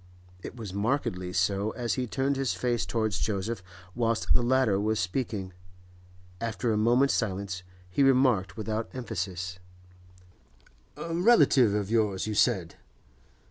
[0.41, 3.61] It was markedly so as he turned his face towards Joseph
[3.93, 5.53] whilst the latter was speaking.
[6.41, 9.59] After a moment's silence he remarked, without emphasis:
[10.97, 12.77] 'A relative of yours, you said?